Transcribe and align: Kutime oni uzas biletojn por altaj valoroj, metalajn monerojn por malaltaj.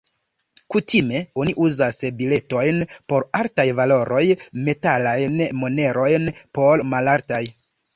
Kutime 0.75 1.21
oni 1.43 1.53
uzas 1.65 1.99
biletojn 2.23 2.81
por 3.13 3.29
altaj 3.43 3.69
valoroj, 3.83 4.25
metalajn 4.67 5.41
monerojn 5.63 6.31
por 6.61 6.91
malaltaj. 6.97 7.49